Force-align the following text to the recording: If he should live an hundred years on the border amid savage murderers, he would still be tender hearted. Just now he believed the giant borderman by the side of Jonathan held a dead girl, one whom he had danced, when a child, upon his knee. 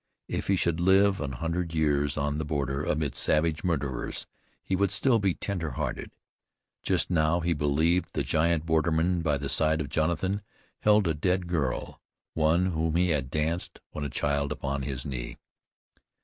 If 0.27 0.47
he 0.47 0.55
should 0.55 0.79
live 0.79 1.21
an 1.21 1.33
hundred 1.33 1.75
years 1.75 2.17
on 2.17 2.39
the 2.39 2.43
border 2.43 2.83
amid 2.83 3.15
savage 3.15 3.63
murderers, 3.63 4.25
he 4.63 4.75
would 4.75 4.89
still 4.89 5.19
be 5.19 5.35
tender 5.35 5.73
hearted. 5.73 6.09
Just 6.81 7.11
now 7.11 7.39
he 7.41 7.53
believed 7.53 8.07
the 8.13 8.23
giant 8.23 8.65
borderman 8.65 9.21
by 9.21 9.37
the 9.37 9.47
side 9.47 9.79
of 9.79 9.89
Jonathan 9.89 10.41
held 10.79 11.07
a 11.07 11.13
dead 11.13 11.45
girl, 11.45 12.01
one 12.33 12.71
whom 12.71 12.95
he 12.95 13.09
had 13.09 13.29
danced, 13.29 13.79
when 13.91 14.03
a 14.03 14.09
child, 14.09 14.51
upon 14.51 14.81
his 14.81 15.05
knee. 15.05 15.37